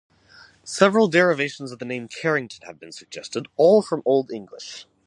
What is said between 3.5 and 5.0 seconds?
all from Old English.